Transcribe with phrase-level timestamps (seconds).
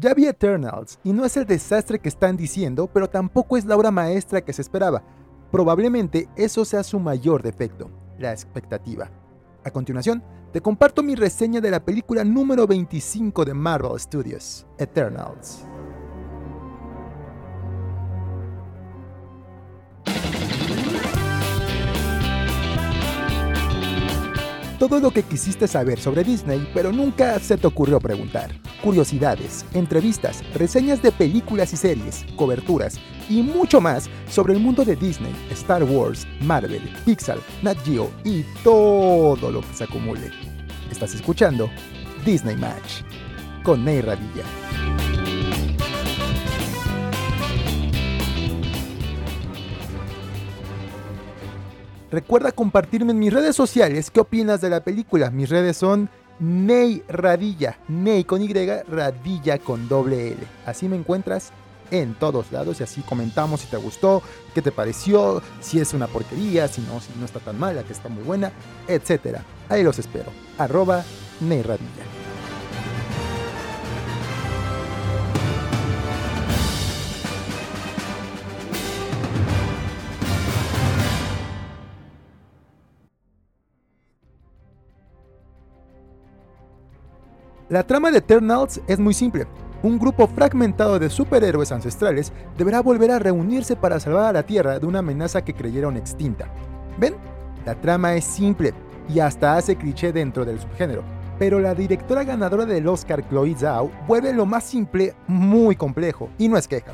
[0.00, 3.74] Ya vi Eternals y no es el desastre que están diciendo, pero tampoco es la
[3.74, 5.02] obra maestra que se esperaba.
[5.50, 9.10] Probablemente eso sea su mayor defecto, la expectativa.
[9.64, 10.22] A continuación,
[10.52, 15.64] te comparto mi reseña de la película número 25 de Marvel Studios, Eternals.
[24.78, 28.52] Todo lo que quisiste saber sobre Disney, pero nunca se te ocurrió preguntar.
[28.82, 34.94] Curiosidades, entrevistas, reseñas de películas y series, coberturas y mucho más sobre el mundo de
[34.94, 40.30] Disney, Star Wars, Marvel, Pixar, Nat Geo y todo lo que se acumule.
[40.92, 41.68] Estás escuchando
[42.24, 43.02] Disney Match
[43.64, 44.44] con Ney Radilla.
[52.10, 55.30] Recuerda compartirme en mis redes sociales qué opinas de la película.
[55.30, 56.08] Mis redes son
[56.40, 60.38] Ney Radilla, Ney con Y, Radilla con doble L.
[60.66, 61.52] Así me encuentras
[61.90, 64.22] en todos lados y así comentamos si te gustó,
[64.54, 67.92] qué te pareció, si es una porquería, si no, si no está tan mala, que
[67.92, 68.52] está muy buena,
[68.86, 69.38] etc.
[69.68, 70.30] Ahí los espero.
[70.58, 71.04] Arroba
[71.40, 72.27] Ney Radilla.
[87.68, 89.46] La trama de Eternals es muy simple.
[89.82, 94.78] Un grupo fragmentado de superhéroes ancestrales deberá volver a reunirse para salvar a la Tierra
[94.78, 96.50] de una amenaza que creyeron extinta.
[96.98, 97.14] ¿Ven?
[97.66, 98.72] La trama es simple
[99.06, 101.02] y hasta hace cliché dentro del subgénero,
[101.38, 106.48] pero la directora ganadora del Oscar Chloe Zhao vuelve lo más simple muy complejo, y
[106.48, 106.92] no es queja.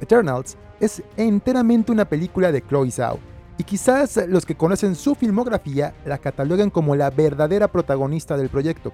[0.00, 3.18] Eternals es enteramente una película de Chloe Zhao,
[3.58, 8.92] y quizás los que conocen su filmografía la cataloguen como la verdadera protagonista del proyecto,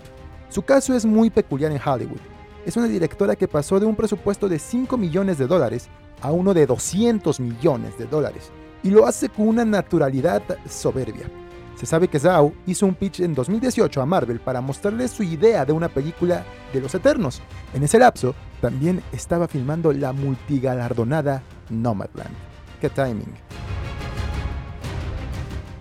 [0.49, 2.21] su caso es muy peculiar en Hollywood.
[2.65, 5.89] Es una directora que pasó de un presupuesto de 5 millones de dólares
[6.21, 8.51] a uno de 200 millones de dólares,
[8.83, 11.31] y lo hace con una naturalidad soberbia.
[11.77, 15.67] Se sabe que Zhao hizo un pitch en 2018 a Marvel para mostrarle su idea
[15.67, 17.43] de una película de los Eternos.
[17.75, 22.35] En ese lapso, también estaba filmando la multigalardonada Nomadland.
[22.81, 23.35] ¡Qué timing!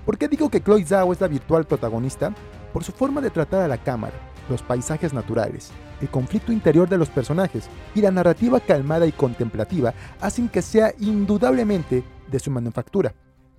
[0.05, 2.33] ¿Por qué digo que Chloe Zhao es la virtual protagonista?
[2.73, 4.13] Por su forma de tratar a la cámara,
[4.49, 9.93] los paisajes naturales, el conflicto interior de los personajes y la narrativa calmada y contemplativa
[10.21, 13.13] hacen que sea indudablemente de su manufactura.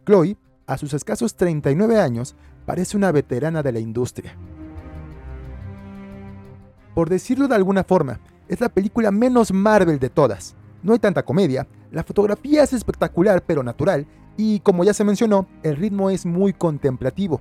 [0.05, 0.37] Chloe,
[0.67, 4.37] a sus escasos 39 años, parece una veterana de la industria.
[6.95, 10.57] Por decirlo de alguna forma, es la película menos Marvel de todas.
[10.83, 15.47] No hay tanta comedia, la fotografía es espectacular pero natural y como ya se mencionó,
[15.63, 17.41] el ritmo es muy contemplativo.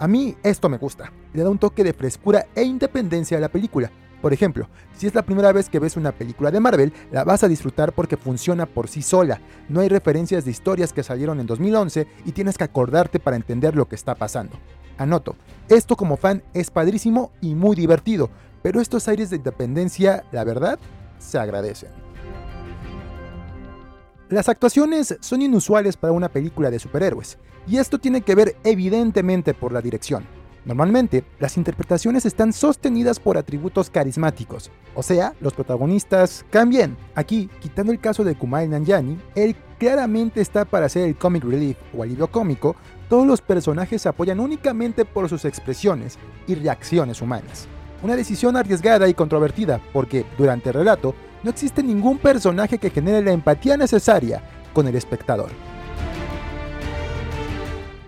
[0.00, 3.50] A mí esto me gusta, le da un toque de frescura e independencia a la
[3.50, 3.90] película.
[4.22, 4.66] Por ejemplo,
[4.96, 7.92] si es la primera vez que ves una película de Marvel, la vas a disfrutar
[7.92, 9.42] porque funciona por sí sola.
[9.68, 13.76] No hay referencias de historias que salieron en 2011 y tienes que acordarte para entender
[13.76, 14.58] lo que está pasando.
[14.96, 15.36] Anoto,
[15.68, 18.30] esto como fan es padrísimo y muy divertido,
[18.62, 20.78] pero estos aires de independencia, la verdad,
[21.18, 21.90] se agradecen.
[24.30, 27.36] Las actuaciones son inusuales para una película de superhéroes,
[27.66, 30.24] y esto tiene que ver evidentemente por la dirección.
[30.64, 36.96] Normalmente, las interpretaciones están sostenidas por atributos carismáticos, o sea, los protagonistas cambien.
[37.16, 41.76] Aquí, quitando el caso de Kumail Nanjiani, él claramente está para ser el comic relief
[41.92, 42.76] o alivio cómico,
[43.08, 47.66] todos los personajes se apoyan únicamente por sus expresiones y reacciones humanas.
[48.00, 53.22] Una decisión arriesgada y controvertida, porque durante el relato no existe ningún personaje que genere
[53.22, 54.42] la empatía necesaria
[54.72, 55.50] con el espectador.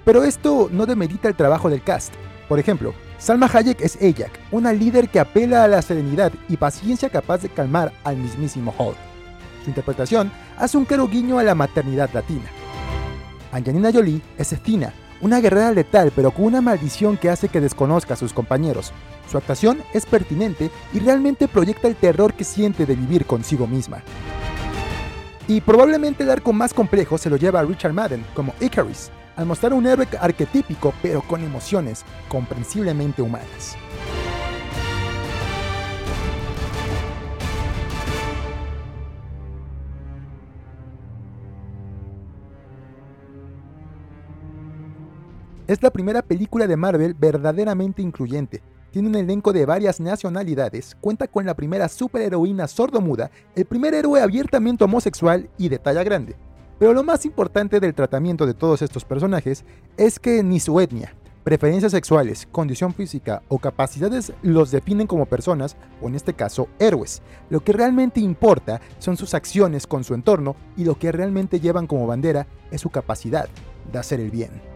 [0.04, 2.12] Pero esto no demerita el trabajo del cast.
[2.48, 7.08] Por ejemplo, Salma Hayek es Ajak, una líder que apela a la serenidad y paciencia
[7.08, 8.96] capaz de calmar al mismísimo Hulk.
[9.62, 12.46] Su interpretación hace un claro guiño a la maternidad latina.
[13.52, 18.14] Angelina Jolie es Estina, una guerrera letal pero con una maldición que hace que desconozca
[18.14, 18.92] a sus compañeros,
[19.32, 24.02] su actuación es pertinente y realmente proyecta el terror que siente de vivir consigo misma.
[25.48, 29.46] Y probablemente el arco más complejo se lo lleva a Richard Madden como Icarus, al
[29.46, 33.76] mostrar un héroe arquetípico pero con emociones comprensiblemente humanas.
[45.66, 48.62] Es la primera película de Marvel verdaderamente incluyente,
[48.92, 54.20] tiene un elenco de varias nacionalidades, cuenta con la primera superheroína sordomuda, el primer héroe
[54.20, 56.36] abiertamente homosexual y de talla grande.
[56.78, 59.64] Pero lo más importante del tratamiento de todos estos personajes
[59.96, 65.76] es que ni su etnia, preferencias sexuales, condición física o capacidades los definen como personas,
[66.00, 67.22] o en este caso héroes.
[67.50, 71.86] Lo que realmente importa son sus acciones con su entorno y lo que realmente llevan
[71.86, 73.48] como bandera es su capacidad
[73.90, 74.71] de hacer el bien.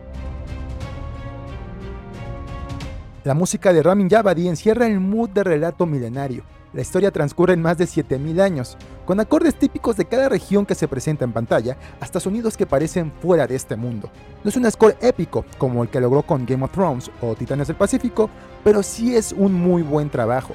[3.26, 7.61] La música de Ramin Javadi encierra el mood de relato milenario, la historia transcurre en
[7.61, 11.76] más de 7000 años, con acordes típicos de cada región que se presenta en pantalla,
[11.99, 14.11] hasta sonidos que parecen fuera de este mundo.
[14.44, 17.67] No es un score épico como el que logró con Game of Thrones o Titanes
[17.67, 18.31] del Pacífico,
[18.62, 20.55] pero sí es un muy buen trabajo.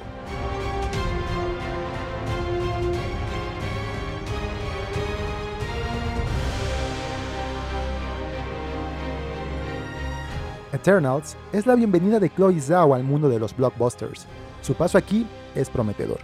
[10.82, 14.26] Eternals es la bienvenida de Chloe Zhao al mundo de los blockbusters.
[14.62, 16.18] Su paso aquí es prometedor.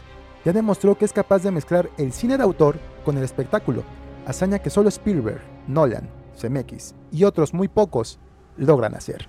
[0.45, 3.85] Ya demostró que es capaz de mezclar el cine de autor con el espectáculo,
[4.27, 8.19] hazaña que solo Spielberg, Nolan, Zemeckis y otros muy pocos
[8.57, 9.29] logran hacer.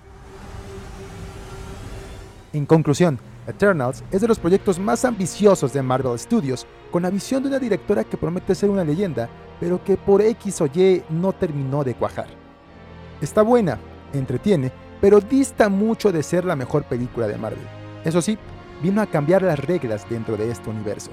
[2.52, 7.44] En conclusión, Eternals es de los proyectos más ambiciosos de Marvel Studios, con la visión
[7.44, 9.28] de una directora que promete ser una leyenda,
[9.60, 12.26] pero que por X o Y no terminó de cuajar.
[13.20, 13.78] Está buena,
[14.12, 17.66] entretiene, pero dista mucho de ser la mejor película de Marvel.
[18.04, 18.38] Eso sí,
[18.82, 21.10] vino a cambiar las reglas dentro de este universo.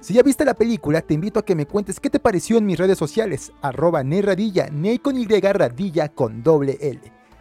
[0.00, 2.66] Si ya viste la película, te invito a que me cuentes qué te pareció en
[2.66, 7.00] mis redes sociales, arroba Neradilla, Ney con doble L.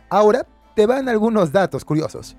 [0.10, 0.46] Ahora
[0.76, 2.38] te van algunos datos curiosos.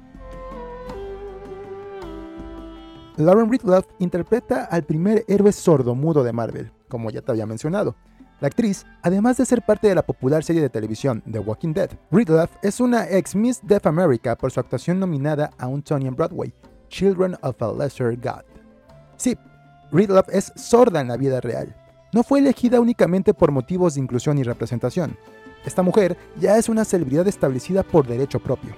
[3.17, 7.97] Lauren Ridloff interpreta al primer héroe sordo-mudo de Marvel, como ya te había mencionado.
[8.39, 11.89] La actriz, además de ser parte de la popular serie de televisión The Walking Dead,
[12.11, 16.15] Ridloff es una ex Miss Deaf America por su actuación nominada a un Tony en
[16.15, 16.53] Broadway,
[16.89, 18.43] Children of a Lesser God.
[19.17, 19.39] Sí,
[19.91, 21.75] Ridloff es sorda en la vida real.
[22.13, 25.17] No fue elegida únicamente por motivos de inclusión y representación.
[25.65, 28.75] Esta mujer ya es una celebridad establecida por derecho propio.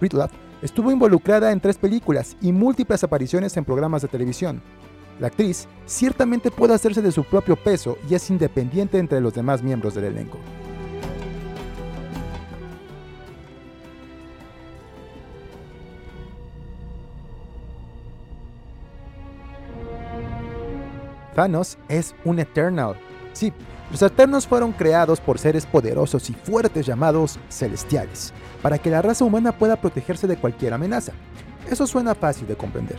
[0.00, 0.32] Ridloff
[0.62, 4.62] estuvo involucrada en tres películas y múltiples apariciones en programas de televisión,
[5.18, 9.62] la actriz ciertamente puede hacerse de su propio peso y es independiente entre los demás
[9.62, 10.38] miembros del elenco.
[21.34, 22.96] Thanos es un Eternal.
[23.32, 23.52] Sí,
[23.92, 29.24] los Eternos fueron creados por seres poderosos y fuertes llamados Celestiales, para que la raza
[29.24, 31.12] humana pueda protegerse de cualquier amenaza.
[31.70, 32.98] Eso suena fácil de comprender.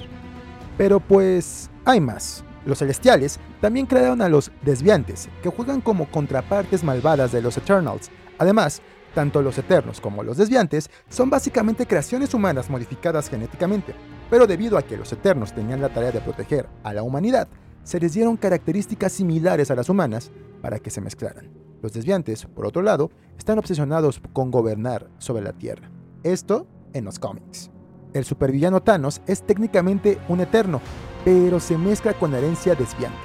[0.80, 2.46] Pero pues hay más.
[2.66, 8.10] Los celestiales también crearon a los desviantes, que juegan como contrapartes malvadas de los Eternals.
[8.38, 8.82] Además,
[9.14, 13.94] tanto los Eternos como los desviantes son básicamente creaciones humanas modificadas genéticamente,
[14.30, 17.50] pero debido a que los Eternos tenían la tarea de proteger a la humanidad,
[17.84, 20.32] se les dieron características similares a las humanas
[20.62, 21.52] para que se mezclaran.
[21.82, 25.92] Los desviantes, por otro lado, están obsesionados con gobernar sobre la Tierra.
[26.24, 27.70] Esto en los cómics.
[28.14, 30.82] El supervillano Thanos es técnicamente un eterno,
[31.24, 33.18] pero se mezcla con la herencia desviante.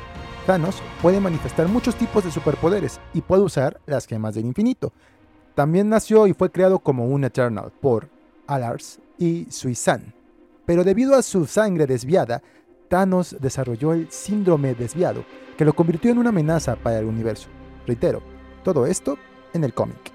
[0.47, 4.93] Thanos puede manifestar muchos tipos de superpoderes y puede usar las gemas del infinito.
[5.55, 8.09] También nació y fue creado como un Eternal por
[8.47, 10.13] Alars y Suizan.
[10.67, 12.43] Pero debido a su sangre desviada,
[12.89, 15.25] Thanos desarrolló el síndrome desviado,
[15.57, 17.49] que lo convirtió en una amenaza para el universo.
[17.87, 18.21] Reitero,
[18.63, 19.17] todo esto
[19.55, 20.13] en el cómic.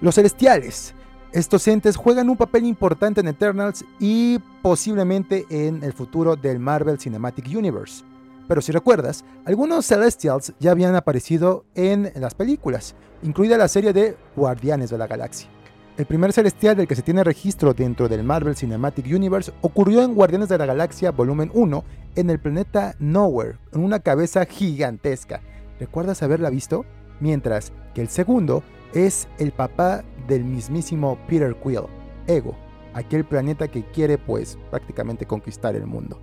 [0.00, 0.94] Los celestiales
[1.34, 7.00] estos entes juegan un papel importante en Eternals y posiblemente en el futuro del Marvel
[7.00, 8.04] Cinematic Universe.
[8.46, 14.16] Pero si recuerdas, algunos Celestials ya habían aparecido en las películas, incluida la serie de
[14.36, 15.48] Guardianes de la Galaxia.
[15.96, 20.14] El primer celestial del que se tiene registro dentro del Marvel Cinematic Universe ocurrió en
[20.14, 25.40] Guardianes de la Galaxia Volumen 1 en el planeta Nowhere, en una cabeza gigantesca.
[25.80, 26.84] ¿Recuerdas haberla visto?
[27.18, 28.62] Mientras que el segundo
[28.92, 31.86] es el papá del mismísimo Peter Quill,
[32.26, 32.54] Ego,
[32.94, 36.18] aquel planeta que quiere pues prácticamente conquistar el mundo.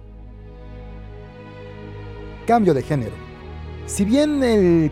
[2.45, 3.13] Cambio de género.
[3.85, 4.41] Si bien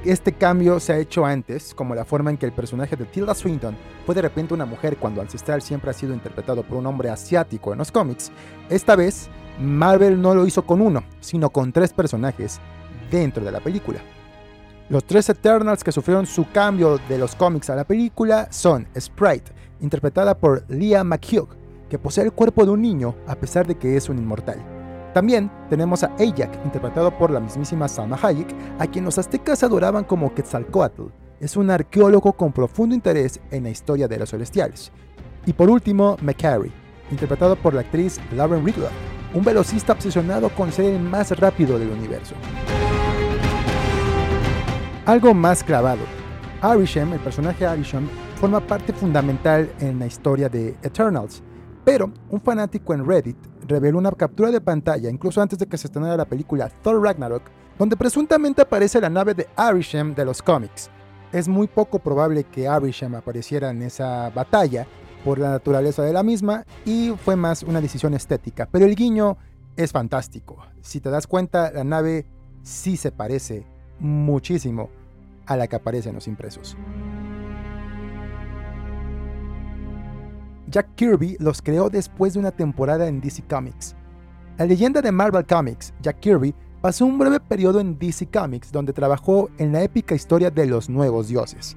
[0.03, 3.33] este cambio se ha hecho antes, como la forma en que el personaje de Tilda
[3.33, 7.09] Swinton fue de repente una mujer cuando Ancestral siempre ha sido interpretado por un hombre
[7.09, 8.31] asiático en los cómics,
[8.69, 12.59] esta vez Marvel no lo hizo con uno, sino con tres personajes
[13.09, 13.99] dentro de la película.
[14.89, 19.51] Los tres Eternals que sufrieron su cambio de los cómics a la película son Sprite,
[19.81, 21.47] interpretada por Leah McHugh,
[21.87, 24.57] que posee el cuerpo de un niño a pesar de que es un inmortal.
[25.13, 30.05] También tenemos a Ajak, interpretado por la mismísima Salma Hayek, a quien los aztecas adoraban
[30.05, 31.03] como Quetzalcoatl.
[31.39, 34.91] Es un arqueólogo con profundo interés en la historia de los celestiales.
[35.45, 36.71] Y por último, McCary,
[37.11, 38.91] interpretado por la actriz Lauren Ridloff,
[39.35, 42.33] un velocista obsesionado con ser el más rápido del universo.
[45.09, 46.01] Algo más clavado.
[46.61, 51.41] Arishem, el personaje Arishem, forma parte fundamental en la historia de Eternals,
[51.83, 53.35] pero un fanático en Reddit
[53.67, 57.41] reveló una captura de pantalla, incluso antes de que se estrenara la película Thor Ragnarok,
[57.79, 60.91] donde presuntamente aparece la nave de Arishem de los cómics.
[61.31, 64.85] Es muy poco probable que Arishem apareciera en esa batalla
[65.25, 69.37] por la naturaleza de la misma y fue más una decisión estética, pero el guiño
[69.75, 70.57] es fantástico.
[70.81, 72.27] Si te das cuenta, la nave
[72.61, 73.65] sí se parece
[73.99, 74.98] muchísimo
[75.49, 76.77] a la que aparece en los impresos.
[80.67, 83.95] Jack Kirby los creó después de una temporada en DC Comics.
[84.57, 88.93] La leyenda de Marvel Comics, Jack Kirby, pasó un breve periodo en DC Comics donde
[88.93, 91.75] trabajó en la épica historia de los nuevos dioses.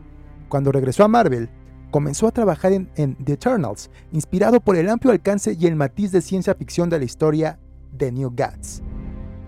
[0.50, 1.48] Cuando regresó a Marvel,
[1.90, 6.20] comenzó a trabajar en, The Eternals, inspirado por el amplio alcance y el matiz de
[6.20, 7.58] ciencia ficción de la historia
[7.92, 8.82] de New Gods.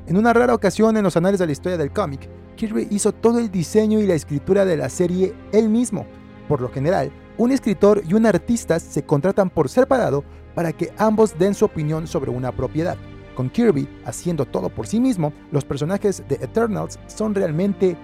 [0.07, 3.39] En una rara ocasión en los anales de la historia del cómic, Kirby hizo todo
[3.39, 6.07] el diseño y la escritura de la serie él mismo.
[6.49, 11.39] Por lo general, un escritor y un artista se contratan por separado para que ambos
[11.39, 12.97] den su opinión sobre una propiedad.
[13.35, 17.97] Con Kirby haciendo todo por sí mismo, los personajes de Eternals son realmente,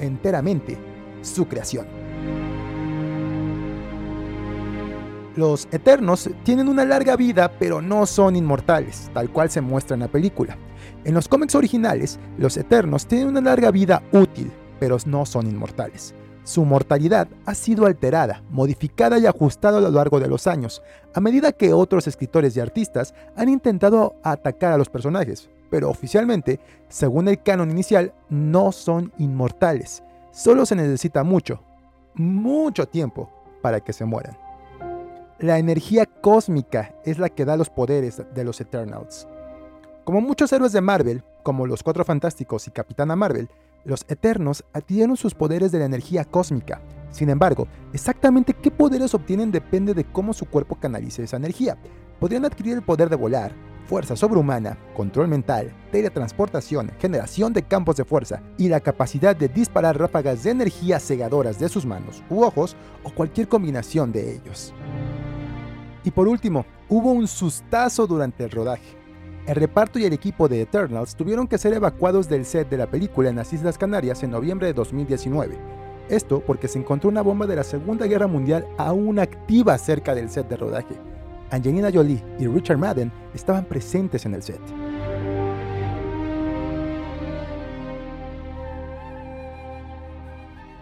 [0.00, 0.78] enteramente,
[1.20, 1.86] su creación.
[5.36, 10.00] Los Eternos tienen una larga vida, pero no son inmortales, tal cual se muestra en
[10.00, 10.56] la película.
[11.08, 16.14] En los cómics originales, los Eternos tienen una larga vida útil, pero no son inmortales.
[16.44, 20.82] Su mortalidad ha sido alterada, modificada y ajustada a lo largo de los años,
[21.14, 26.60] a medida que otros escritores y artistas han intentado atacar a los personajes, pero oficialmente,
[26.90, 30.02] según el canon inicial, no son inmortales.
[30.30, 31.62] Solo se necesita mucho,
[32.16, 33.30] mucho tiempo
[33.62, 34.36] para que se mueran.
[35.38, 39.26] La energía cósmica es la que da los poderes de los Eternals.
[40.08, 43.50] Como muchos héroes de Marvel, como los Cuatro Fantásticos y Capitana Marvel,
[43.84, 46.80] los Eternos adquirieron sus poderes de la energía cósmica.
[47.10, 51.76] Sin embargo, exactamente qué poderes obtienen depende de cómo su cuerpo canalice esa energía.
[52.18, 53.52] Podrían adquirir el poder de volar,
[53.84, 59.98] fuerza sobrehumana, control mental, teletransportación, generación de campos de fuerza y la capacidad de disparar
[59.98, 64.72] ráfagas de energía cegadoras de sus manos u ojos o cualquier combinación de ellos.
[66.02, 68.97] Y por último, hubo un sustazo durante el rodaje.
[69.48, 72.86] El reparto y el equipo de Eternals tuvieron que ser evacuados del set de la
[72.86, 75.56] película en las Islas Canarias en noviembre de 2019.
[76.10, 80.28] Esto porque se encontró una bomba de la Segunda Guerra Mundial aún activa cerca del
[80.28, 80.96] set de rodaje.
[81.50, 84.60] Angelina Jolie y Richard Madden estaban presentes en el set.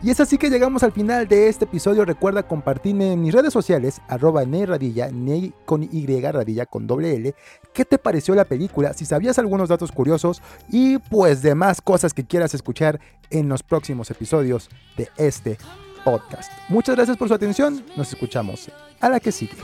[0.06, 2.04] Y es así que llegamos al final de este episodio.
[2.04, 7.34] Recuerda compartirme en mis redes sociales, arroba Radilla, Ney con Y Radilla con doble L,
[7.76, 10.40] qué te pareció la película, si sabías algunos datos curiosos
[10.70, 15.58] y pues demás cosas que quieras escuchar en los próximos episodios de este
[16.02, 16.50] podcast.
[16.70, 19.56] Muchas gracias por su atención, nos escuchamos a la que sigue.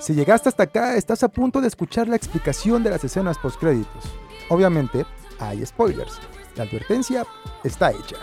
[0.00, 4.10] Si llegaste hasta acá, estás a punto de escuchar la explicación de las escenas postcréditos.
[4.48, 5.04] Obviamente,
[5.38, 6.18] hay spoilers.
[6.56, 7.26] La advertencia
[7.62, 8.16] está hecha.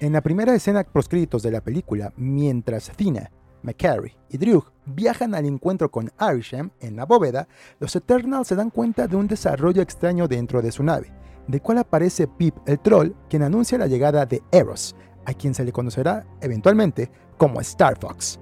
[0.00, 3.30] En la primera escena postcréditos de la película, mientras Thina,
[3.62, 7.46] McCary y Drew viajan al encuentro con Arishem en la bóveda,
[7.78, 11.12] los Eternals se dan cuenta de un desarrollo extraño dentro de su nave,
[11.46, 14.96] del cual aparece Pip el troll, quien anuncia la llegada de Eros,
[15.26, 18.38] a quien se le conocerá eventualmente como Star Fox.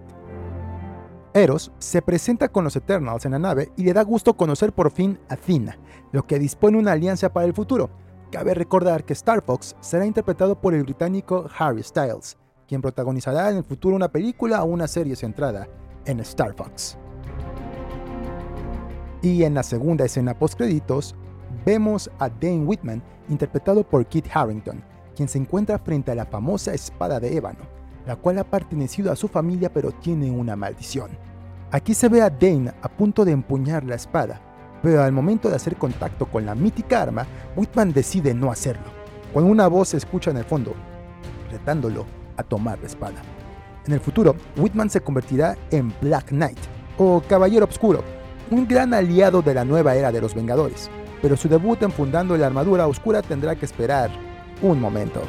[1.35, 4.91] Eros se presenta con los Eternals en la nave y le da gusto conocer por
[4.91, 5.79] fin a Thina,
[6.13, 7.91] lo que dispone una alianza para el futuro.
[8.31, 12.37] Cabe recordar que Star Fox será interpretado por el británico Harry Styles,
[12.69, 15.69] quien protagonizará en el futuro una película o una serie centrada
[16.05, 16.99] en Star Fox.
[19.23, 21.15] Y en la segunda escena post-créditos,
[21.65, 26.75] vemos a Dane Whitman interpretado por Kit Harrington, quien se encuentra frente a la famosa
[26.75, 27.61] espada de ébano,
[28.07, 31.11] la cual ha pertenecido a su familia pero tiene una maldición.
[31.71, 34.41] Aquí se ve a Dane a punto de empuñar la espada,
[34.83, 37.27] pero al momento de hacer contacto con la mítica arma,
[37.57, 38.87] Whitman decide no hacerlo,
[39.33, 40.75] cuando una voz se escucha en el fondo,
[41.51, 42.05] retándolo
[42.37, 43.23] a tomar la espada.
[43.87, 46.59] En el futuro, Whitman se convertirá en Black Knight,
[46.99, 48.03] o Caballero Oscuro,
[48.51, 50.91] un gran aliado de la nueva era de los Vengadores,
[51.23, 54.11] pero su debut enfundando la armadura oscura tendrá que esperar
[54.63, 55.23] un momento.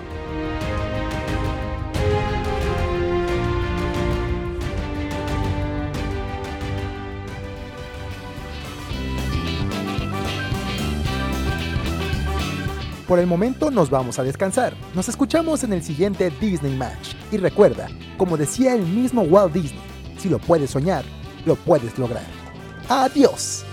[13.08, 14.74] Por el momento nos vamos a descansar.
[14.96, 17.14] Nos escuchamos en el siguiente Disney Match.
[17.32, 17.88] Y recuerda,
[18.18, 19.82] como decía el mismo Walt Disney,
[20.18, 21.04] si lo puedes soñar,
[21.46, 22.26] lo puedes lograr.
[22.90, 23.66] Adiós.